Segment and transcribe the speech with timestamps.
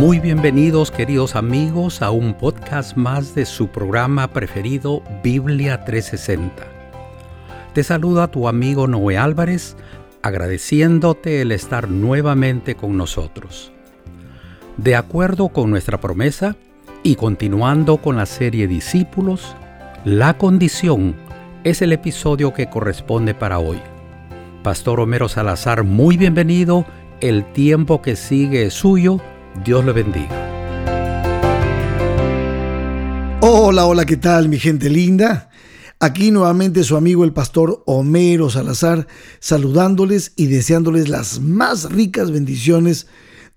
[0.00, 6.66] Muy bienvenidos queridos amigos a un podcast más de su programa preferido Biblia 360.
[7.74, 9.76] Te saluda tu amigo Noé Álvarez
[10.22, 13.72] agradeciéndote el estar nuevamente con nosotros.
[14.78, 16.56] De acuerdo con nuestra promesa
[17.02, 19.54] y continuando con la serie Discípulos,
[20.06, 21.14] La condición
[21.62, 23.82] es el episodio que corresponde para hoy.
[24.62, 26.86] Pastor Homero Salazar, muy bienvenido.
[27.20, 29.20] El tiempo que sigue es suyo.
[29.64, 30.50] Dios le bendiga.
[33.42, 35.50] Hola, hola, ¿qué tal mi gente linda?
[35.98, 39.06] Aquí nuevamente su amigo el pastor Homero Salazar
[39.38, 43.06] saludándoles y deseándoles las más ricas bendiciones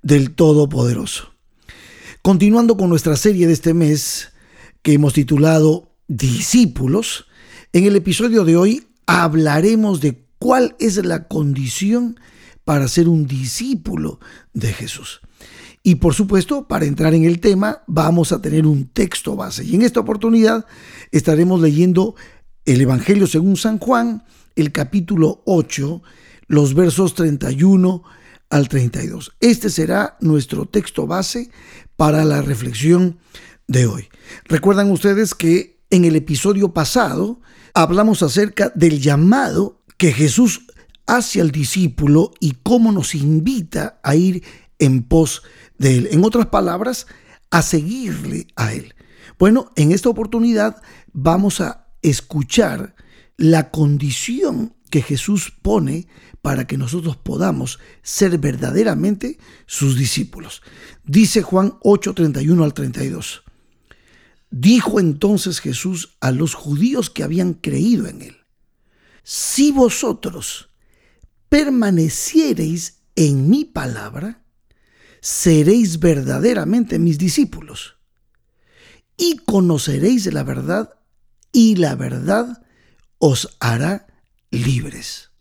[0.02, 1.34] del Todopoderoso.
[2.22, 4.34] Continuando con nuestra serie de este mes
[4.82, 7.28] que hemos titulado Discípulos,
[7.72, 12.20] en el episodio de hoy hablaremos de cuál es la condición
[12.66, 14.20] para ser un discípulo
[14.54, 15.22] de Jesús.
[15.86, 19.66] Y por supuesto, para entrar en el tema, vamos a tener un texto base.
[19.66, 20.66] Y en esta oportunidad
[21.12, 22.16] estaremos leyendo
[22.64, 24.24] el Evangelio según San Juan,
[24.56, 26.02] el capítulo 8,
[26.48, 28.02] los versos 31
[28.50, 29.34] al 32.
[29.42, 31.52] Este será nuestro texto base
[31.98, 33.18] para la reflexión
[33.68, 34.08] de hoy.
[34.46, 37.42] Recuerdan ustedes que en el episodio pasado
[37.74, 40.66] hablamos acerca del llamado que Jesús
[41.08, 44.44] hace al discípulo y cómo nos invita a ir
[44.80, 46.10] en pos de él.
[46.12, 47.08] En otras palabras,
[47.50, 48.96] a seguirle a él.
[49.38, 52.96] Bueno, en esta oportunidad vamos a escuchar
[53.38, 56.08] la condición que Jesús pone
[56.42, 60.62] para que nosotros podamos ser verdaderamente sus discípulos.
[61.04, 63.44] Dice Juan 8, 31 al 32.
[64.52, 68.38] Dijo entonces Jesús a los judíos que habían creído en él,
[69.24, 70.70] si vosotros
[71.50, 74.43] permaneciereis en mi palabra,
[75.24, 77.96] seréis verdaderamente mis discípulos
[79.16, 80.96] y conoceréis la verdad
[81.54, 82.62] y la verdad
[83.20, 84.06] os hará
[84.52, 85.32] libres.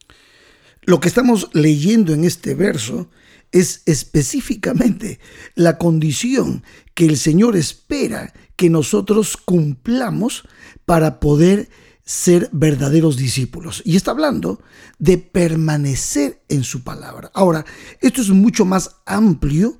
[0.82, 3.10] Lo que estamos leyendo en este verso
[3.50, 5.18] es específicamente
[5.56, 6.62] la condición
[6.94, 10.44] que el Señor espera que nosotros cumplamos
[10.84, 11.68] para poder
[12.12, 13.80] ser verdaderos discípulos.
[13.86, 14.60] Y está hablando
[14.98, 17.30] de permanecer en su palabra.
[17.32, 17.64] Ahora,
[18.02, 19.78] esto es mucho más amplio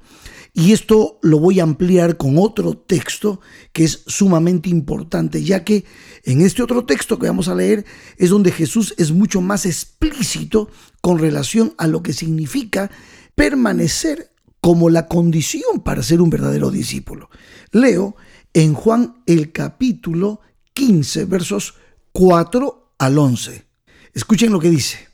[0.54, 3.42] y esto lo voy a ampliar con otro texto
[3.74, 5.84] que es sumamente importante, ya que
[6.24, 7.84] en este otro texto que vamos a leer
[8.16, 10.70] es donde Jesús es mucho más explícito
[11.02, 12.90] con relación a lo que significa
[13.34, 14.32] permanecer
[14.62, 17.28] como la condición para ser un verdadero discípulo.
[17.72, 18.16] Leo
[18.54, 20.40] en Juan el capítulo
[20.72, 21.74] 15, versos
[22.12, 23.66] 4 al 11.
[24.12, 25.08] Escuchen lo que dice.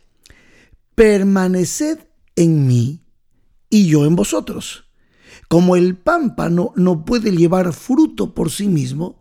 [0.94, 1.98] Permaneced
[2.34, 3.04] en mí
[3.70, 4.84] y yo en vosotros.
[5.48, 9.20] Como el pámpano no puede llevar fruto por sí mismo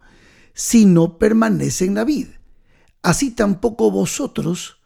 [0.53, 2.27] si no permanece en la vid.
[3.03, 4.77] Así tampoco vosotros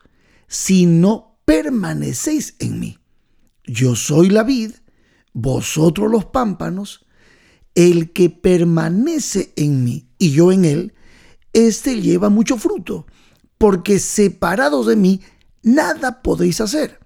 [0.47, 2.97] si no permanecéis en mí.
[3.63, 4.71] Yo soy la vid,
[5.33, 7.05] vosotros los pámpanos.
[7.73, 10.93] El que permanece en mí y yo en él,
[11.53, 13.05] éste lleva mucho fruto,
[13.57, 15.21] porque separados de mí
[15.61, 16.99] nada podéis hacer.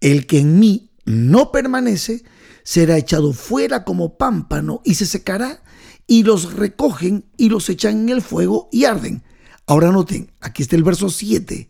[0.00, 2.24] El que en mí no permanece,
[2.64, 5.62] será echado fuera como pámpano y se secará,
[6.06, 9.22] y los recogen y los echan en el fuego y arden.
[9.66, 11.68] Ahora noten, aquí está el verso 7.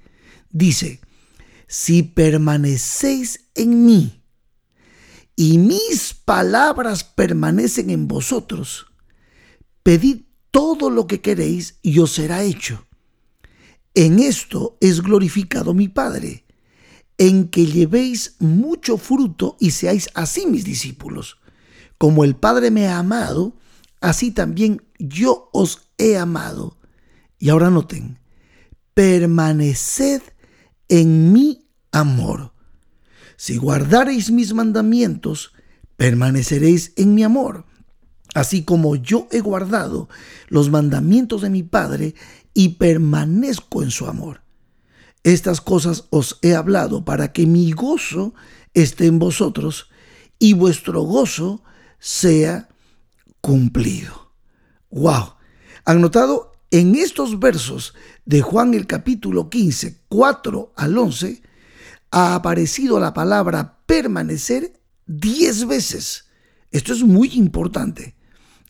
[0.50, 1.00] Dice,
[1.66, 4.22] si permanecéis en mí
[5.34, 8.86] y mis palabras permanecen en vosotros,
[9.82, 12.86] pedid todo lo que queréis y os será hecho.
[13.94, 16.46] En esto es glorificado mi Padre
[17.18, 21.38] en que llevéis mucho fruto y seáis así mis discípulos.
[21.98, 23.56] Como el Padre me ha amado,
[24.00, 26.78] así también yo os he amado.
[27.38, 28.18] Y ahora noten,
[28.94, 30.22] permaneced
[30.88, 32.52] en mi amor.
[33.36, 35.52] Si guardareis mis mandamientos,
[35.96, 37.66] permaneceréis en mi amor,
[38.36, 40.10] así como yo he guardado
[40.48, 42.14] los mandamientos de mi Padre
[42.52, 44.42] y permanezco en su amor.
[45.22, 48.34] Estas cosas os he hablado para que mi gozo
[48.74, 49.88] esté en vosotros
[50.38, 51.62] y vuestro gozo
[51.98, 52.68] sea
[53.40, 54.32] cumplido.
[54.90, 55.36] ¡Wow!
[55.86, 56.52] ¿Han notado?
[56.70, 57.94] En estos versos
[58.26, 61.40] de Juan el capítulo 15, 4 al 11,
[62.10, 66.26] ha aparecido la palabra permanecer diez veces.
[66.70, 68.15] Esto es muy importante.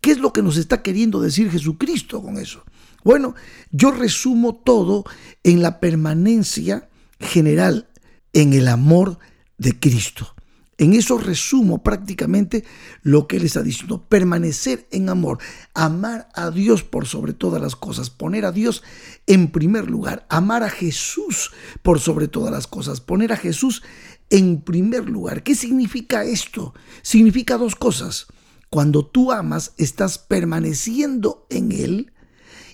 [0.06, 2.62] ¿Qué es lo que nos está queriendo decir Jesucristo con eso?
[3.02, 3.34] Bueno,
[3.72, 5.04] yo resumo todo
[5.42, 6.88] en la permanencia
[7.18, 7.88] general
[8.32, 9.18] en el amor
[9.58, 10.36] de Cristo.
[10.78, 12.64] En eso resumo prácticamente
[13.02, 14.06] lo que él está diciendo.
[14.08, 15.38] Permanecer en amor,
[15.74, 18.84] amar a Dios por sobre todas las cosas, poner a Dios
[19.26, 21.50] en primer lugar, amar a Jesús
[21.82, 23.82] por sobre todas las cosas, poner a Jesús
[24.30, 25.42] en primer lugar.
[25.42, 26.74] ¿Qué significa esto?
[27.02, 28.28] Significa dos cosas.
[28.76, 32.12] Cuando tú amas, estás permaneciendo en Él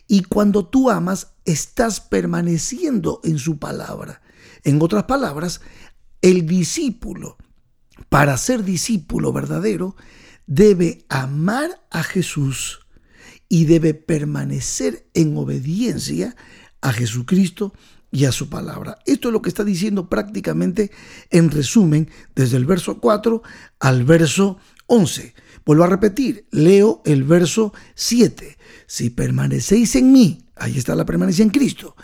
[0.09, 4.21] y cuando tú amas, estás permaneciendo en su palabra.
[4.65, 5.61] En otras palabras,
[6.21, 7.37] el discípulo
[8.09, 9.95] para ser discípulo verdadero,
[10.49, 12.81] debe amar a Jesús
[13.49, 16.35] y debe permanecer en obediencia
[16.81, 17.75] a Jesucristo
[18.11, 18.99] y a su palabra.
[19.07, 20.91] Esto es lo que está diciendo prácticamente
[21.31, 23.43] en resumen desde el verso 4
[23.79, 24.59] al verso
[24.93, 25.35] 11.
[25.65, 28.59] Vuelvo a repetir, leo el verso 7.
[28.87, 31.97] Si permanecéis en mí, ahí está la permanencia en Cristo,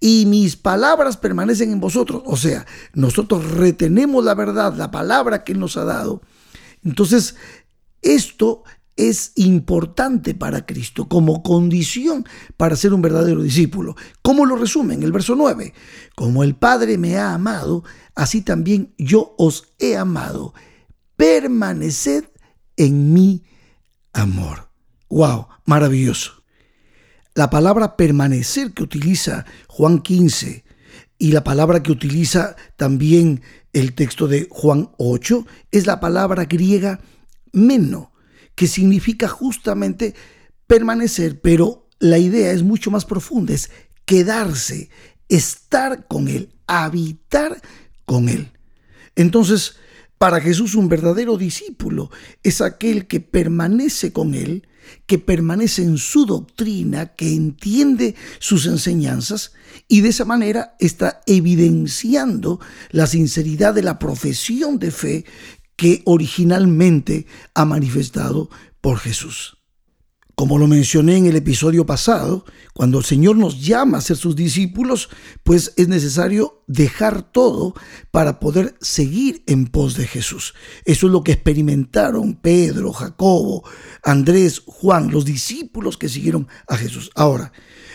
[0.00, 2.22] y mis palabras permanecen en vosotros.
[2.24, 6.22] O sea, nosotros retenemos la verdad, la palabra que Él nos ha dado.
[6.82, 7.36] Entonces,
[8.00, 8.62] esto
[8.96, 12.24] es importante para Cristo como condición
[12.56, 13.96] para ser un verdadero discípulo.
[14.22, 15.74] ¿Cómo lo resume en el verso 9?
[16.14, 17.84] Como el Padre me ha amado,
[18.14, 20.54] así también yo os he amado.
[21.16, 22.29] Permaneced
[22.80, 23.44] en mi
[24.14, 24.70] amor.
[25.10, 25.48] ¡Wow!
[25.66, 26.42] Maravilloso.
[27.34, 30.64] La palabra permanecer que utiliza Juan 15
[31.18, 33.42] y la palabra que utiliza también
[33.74, 37.00] el texto de Juan 8 es la palabra griega
[37.52, 38.12] meno,
[38.54, 40.14] que significa justamente
[40.66, 43.70] permanecer, pero la idea es mucho más profunda, es
[44.06, 44.88] quedarse,
[45.28, 47.60] estar con Él, habitar
[48.06, 48.50] con Él.
[49.16, 49.76] Entonces,
[50.20, 52.10] para Jesús un verdadero discípulo
[52.42, 54.68] es aquel que permanece con Él,
[55.06, 59.54] que permanece en su doctrina, que entiende sus enseñanzas
[59.88, 65.24] y de esa manera está evidenciando la sinceridad de la profesión de fe
[65.74, 67.24] que originalmente
[67.54, 68.50] ha manifestado
[68.82, 69.59] por Jesús.
[70.40, 74.34] Como lo mencioné en el episodio pasado, cuando el Señor nos llama a ser sus
[74.34, 75.10] discípulos,
[75.42, 77.74] pues es necesario dejar todo
[78.10, 80.54] para poder seguir en pos de Jesús.
[80.86, 83.68] Eso es lo que experimentaron Pedro, Jacobo,
[84.02, 87.10] Andrés, Juan, los discípulos que siguieron a Jesús.
[87.16, 87.52] Ahora,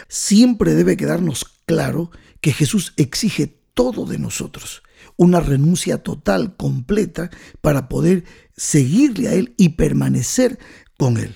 [0.07, 2.11] siempre debe quedarnos claro
[2.41, 4.83] que Jesús exige todo de nosotros,
[5.17, 7.31] una renuncia total, completa,
[7.61, 8.23] para poder
[8.55, 10.59] seguirle a Él y permanecer
[10.95, 11.35] con Él.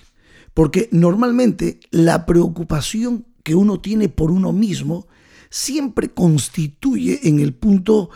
[0.54, 5.08] Porque normalmente la preocupación que uno tiene por uno mismo
[5.50, 8.10] siempre constituye en el punto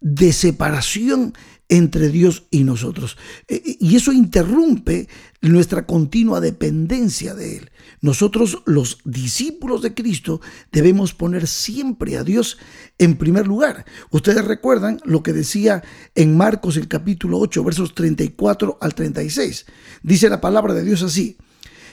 [0.00, 1.34] de separación
[1.70, 3.16] entre Dios y nosotros.
[3.46, 5.08] E, e, y eso interrumpe
[5.40, 7.70] nuestra continua dependencia de Él.
[8.00, 10.40] Nosotros, los discípulos de Cristo,
[10.72, 12.58] debemos poner siempre a Dios
[12.98, 13.84] en primer lugar.
[14.10, 15.82] Ustedes recuerdan lo que decía
[16.16, 19.66] en Marcos el capítulo 8, versos 34 al 36.
[20.02, 21.38] Dice la palabra de Dios así.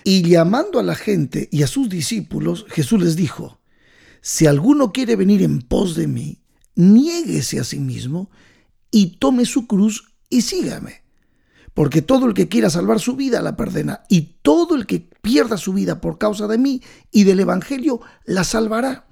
[0.10, 3.60] Y llamando a la gente y a sus discípulos, Jesús les dijo,
[4.22, 6.40] si alguno quiere venir en pos de mí,
[6.76, 8.32] niéguese a sí mismo
[8.90, 11.02] y tome su cruz y sígame.
[11.74, 15.58] Porque todo el que quiera salvar su vida la perderá, y todo el que pierda
[15.58, 16.82] su vida por causa de mí
[17.12, 19.08] y del Evangelio la salvará.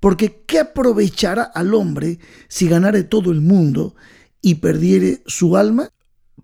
[0.00, 2.18] Porque ¿qué aprovechará al hombre
[2.48, 3.94] si ganare todo el mundo
[4.40, 5.90] y perdiere su alma?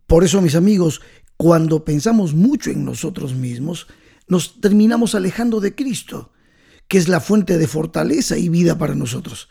[0.06, 1.00] Por eso, mis amigos,
[1.38, 3.86] cuando pensamos mucho en nosotros mismos,
[4.26, 6.32] nos terminamos alejando de Cristo,
[6.88, 9.48] que es la fuente de fortaleza y vida para nosotros.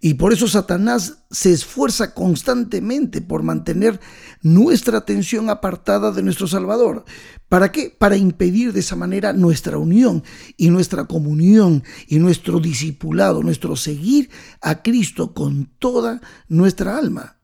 [0.00, 4.00] Y por eso Satanás se esfuerza constantemente por mantener
[4.40, 7.04] nuestra atención apartada de nuestro Salvador.
[7.50, 7.94] ¿Para qué?
[7.96, 10.24] Para impedir de esa manera nuestra unión
[10.56, 14.30] y nuestra comunión y nuestro discipulado, nuestro seguir
[14.62, 17.36] a Cristo con toda nuestra alma.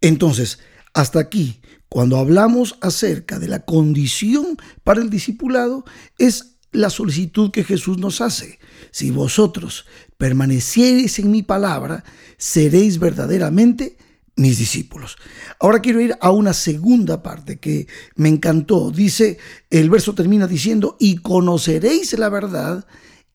[0.00, 0.60] Entonces,
[0.94, 5.84] hasta aquí cuando hablamos acerca de la condición para el discipulado,
[6.18, 8.58] es la solicitud que Jesús nos hace.
[8.90, 9.86] Si vosotros
[10.18, 12.04] permaneciereis en mi palabra,
[12.36, 13.96] seréis verdaderamente
[14.36, 15.16] mis discípulos.
[15.58, 18.90] Ahora quiero ir a una segunda parte que me encantó.
[18.90, 19.38] Dice,
[19.70, 22.86] el verso termina diciendo, y conoceréis la verdad,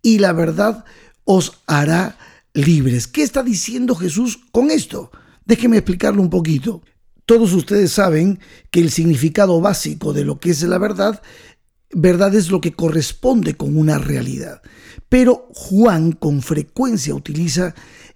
[0.03, 0.86] y la verdad
[1.24, 2.17] os hará
[2.53, 3.08] libres.
[3.08, 5.12] ¿Qué está diciendo Jesús con esto?
[5.46, 6.84] Déjeme explicarlo un poquito.
[7.25, 8.40] Todos ustedes saben
[8.72, 11.22] que el significado básico de lo que es la verdad,
[11.94, 14.62] verdad es lo que corresponde con una realidad.
[15.10, 17.75] Pero Juan con frecuencia utiliza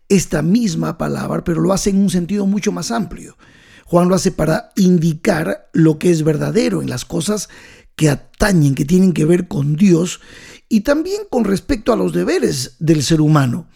[0.09, 3.38] esta misma palabra, pero lo hace en un sentido mucho más amplio.
[3.85, 7.50] Juan lo hace para indicar lo que es verdadero en las cosas
[7.95, 10.19] que atañen, que tienen que ver con Dios
[10.69, 13.67] y también con respecto a los deberes del ser humano.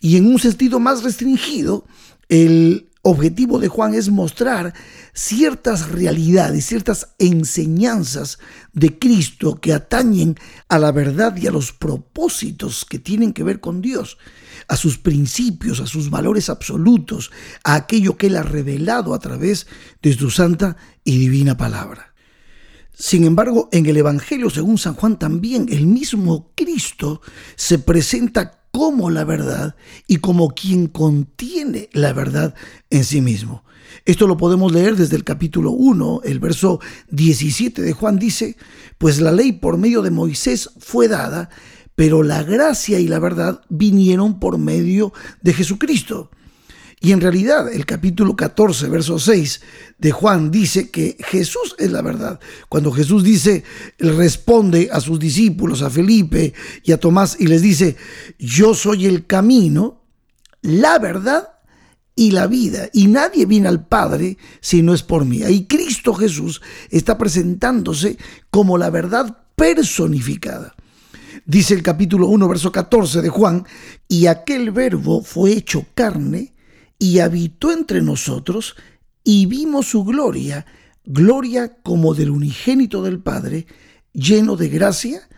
[0.00, 1.86] Y en un sentido más restringido,
[2.28, 4.74] el objetivo de Juan es mostrar
[5.14, 8.38] ciertas realidades, ciertas enseñanzas
[8.72, 10.36] de Cristo que atañen
[10.68, 14.18] a la verdad y a los propósitos que tienen que ver con Dios,
[14.66, 17.30] a sus principios, a sus valores absolutos,
[17.62, 19.68] a aquello que Él ha revelado a través
[20.02, 22.12] de su santa y divina palabra.
[22.92, 27.20] Sin embargo, en el Evangelio según San Juan también el mismo Cristo
[27.54, 29.74] se presenta como la verdad
[30.06, 32.54] y como quien contiene la verdad
[32.90, 33.64] en sí mismo.
[34.04, 36.78] Esto lo podemos leer desde el capítulo 1, el verso
[37.08, 38.58] 17 de Juan dice,
[38.98, 41.48] pues la ley por medio de Moisés fue dada,
[41.94, 46.30] pero la gracia y la verdad vinieron por medio de Jesucristo.
[47.00, 49.60] Y en realidad el capítulo 14, verso 6
[49.98, 52.40] de Juan dice que Jesús es la verdad.
[52.68, 53.64] Cuando Jesús dice,
[53.98, 57.96] responde a sus discípulos, a Felipe y a Tomás y les dice,
[58.38, 60.02] yo soy el camino,
[60.62, 61.56] la verdad
[62.14, 62.88] y la vida.
[62.94, 65.42] Y nadie viene al Padre si no es por mí.
[65.42, 68.16] Ahí Cristo Jesús está presentándose
[68.50, 70.74] como la verdad personificada.
[71.44, 73.66] Dice el capítulo 1, verso 14 de Juan,
[74.08, 76.55] y aquel verbo fue hecho carne
[76.98, 78.76] y habitó entre nosotros
[79.22, 80.66] y vimos su gloria,
[81.04, 83.66] gloria como del unigénito del Padre,
[84.12, 85.28] lleno de gracia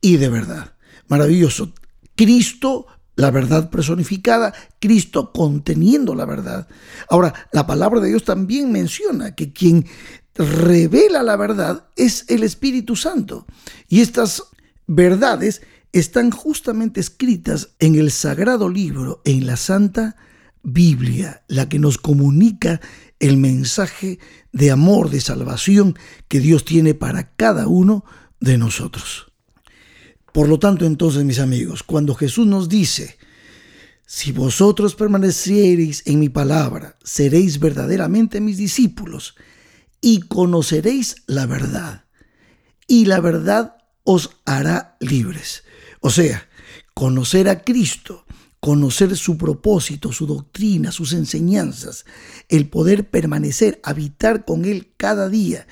[0.00, 0.74] y de verdad.
[1.08, 1.72] Maravilloso.
[2.16, 6.68] Cristo, la verdad personificada, Cristo conteniendo la verdad.
[7.10, 9.86] Ahora, la palabra de Dios también menciona que quien
[10.34, 13.46] revela la verdad es el Espíritu Santo.
[13.88, 14.42] Y estas
[14.86, 20.16] verdades están justamente escritas en el sagrado libro, en la Santa
[20.64, 22.80] Biblia, la que nos comunica
[23.20, 24.18] el mensaje
[24.52, 28.04] de amor, de salvación que Dios tiene para cada uno
[28.40, 29.32] de nosotros.
[30.32, 33.18] Por lo tanto, entonces, mis amigos, cuando Jesús nos dice,
[34.06, 39.36] si vosotros permaneciereis en mi palabra, seréis verdaderamente mis discípulos
[40.00, 42.04] y conoceréis la verdad,
[42.86, 45.64] y la verdad os hará libres.
[46.00, 46.48] O sea,
[46.94, 48.26] conocer a Cristo
[48.64, 52.06] conocer su propósito, su doctrina, sus enseñanzas,
[52.48, 55.66] el poder permanecer, habitar con Él cada día.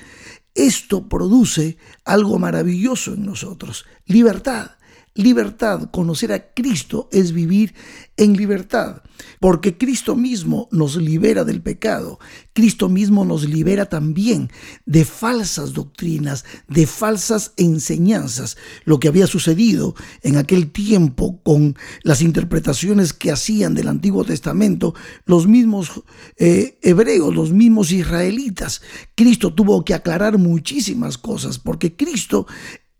[0.53, 4.73] Esto produce algo maravilloso en nosotros, libertad.
[5.15, 7.75] Libertad, conocer a Cristo es vivir
[8.17, 9.03] en libertad,
[9.39, 12.19] porque Cristo mismo nos libera del pecado,
[12.53, 14.49] Cristo mismo nos libera también
[14.87, 22.23] de falsas doctrinas, de falsas enseñanzas, lo que había sucedido en aquel tiempo con las
[22.23, 26.03] interpretaciones que hacían del Antiguo Testamento los mismos
[26.37, 28.81] eh, hebreos, los mismos israelitas.
[29.13, 32.47] Cristo tuvo que aclarar muchísimas cosas, porque Cristo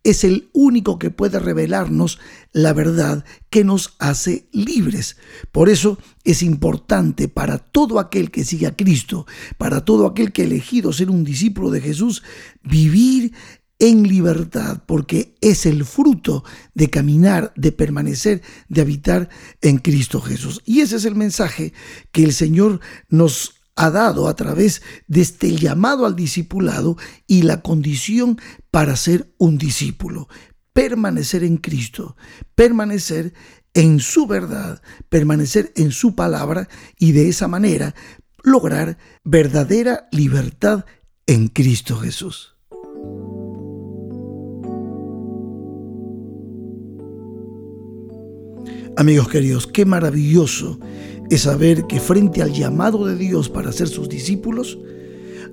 [0.03, 2.19] es el único que puede revelarnos
[2.51, 5.17] la verdad que nos hace libres.
[5.51, 9.25] Por eso es importante para todo aquel que sigue a Cristo,
[9.57, 12.24] para todo aquel que ha elegido ser un discípulo de Jesús,
[12.63, 13.33] vivir
[13.79, 16.43] en libertad, porque es el fruto
[16.74, 19.29] de caminar, de permanecer, de habitar
[19.62, 20.62] en Cristo Jesús.
[20.65, 21.74] Y ese es el mensaje
[22.12, 22.79] que el Señor
[23.10, 28.39] nos ha dado a través de este llamado al discipulado y la condición
[28.72, 30.27] para ser un discípulo.
[30.74, 32.15] Permanecer en Cristo,
[32.56, 33.34] permanecer
[33.74, 36.68] en su verdad, permanecer en su palabra
[37.00, 37.96] y de esa manera
[38.44, 40.86] lograr verdadera libertad
[41.25, 42.56] en Cristo Jesús.
[48.96, 50.80] Amigos queridos, qué maravilloso
[51.38, 54.78] saber que frente al llamado de Dios para ser sus discípulos,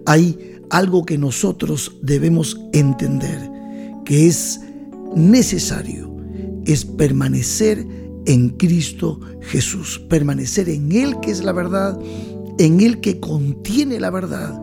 [0.07, 3.51] hay algo que nosotros debemos entender,
[4.05, 4.61] que es
[5.15, 6.17] necesario,
[6.65, 7.87] es permanecer
[8.27, 11.99] en Cristo Jesús, permanecer en Él que es la verdad,
[12.59, 14.61] en Él que contiene la verdad,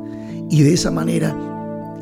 [0.50, 1.36] y de esa manera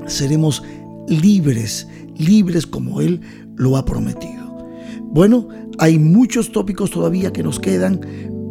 [0.08, 0.64] seremos
[1.08, 3.22] libres, libres como Él
[3.56, 4.46] lo ha prometido.
[5.02, 8.02] Bueno, hay muchos tópicos todavía que nos quedan,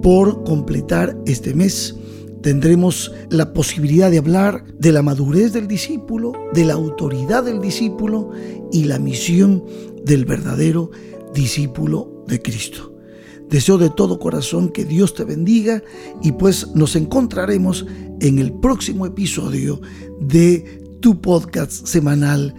[0.05, 1.97] por completar este mes.
[2.43, 8.31] Tendremos la posibilidad de hablar de la madurez del discípulo, de la autoridad del discípulo
[8.71, 9.65] y la misión
[10.05, 10.91] del verdadero
[11.33, 12.95] discípulo de Cristo.
[13.49, 15.83] Deseo de todo corazón que Dios te bendiga
[16.23, 17.87] y pues nos encontraremos
[18.21, 19.81] en el próximo episodio
[20.21, 22.55] de tu podcast semanal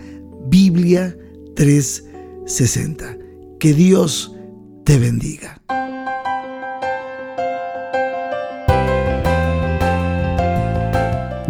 [0.47, 1.15] Biblia
[1.55, 3.19] 360.
[3.59, 4.33] Que Dios
[4.83, 5.61] te bendiga.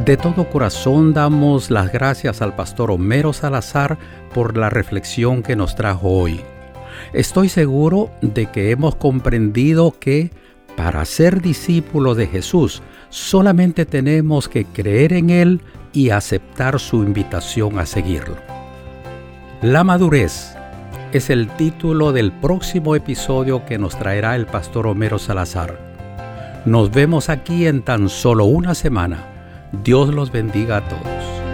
[0.05, 3.97] De todo corazón damos las gracias al pastor Homero Salazar
[4.33, 6.41] por la reflexión que nos trajo hoy.
[7.13, 10.31] Estoy seguro de que hemos comprendido que
[10.77, 12.83] para ser discípulo de Jesús
[13.15, 15.61] Solamente tenemos que creer en Él
[15.93, 18.35] y aceptar su invitación a seguirlo.
[19.61, 20.53] La madurez
[21.13, 25.79] es el título del próximo episodio que nos traerá el pastor Homero Salazar.
[26.65, 29.34] Nos vemos aquí en tan solo una semana.
[29.83, 31.44] Dios los bendiga a todos.